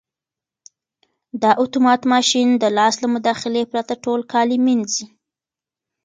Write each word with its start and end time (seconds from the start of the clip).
دا 1.41 1.51
اتومات 1.63 2.01
ماشین 2.13 2.47
د 2.57 2.63
لاس 2.77 2.95
له 3.03 3.07
مداخلې 3.15 3.61
پرته 3.71 3.93
ټول 4.03 4.19
کالي 4.31 4.57
مینځي. 4.65 5.05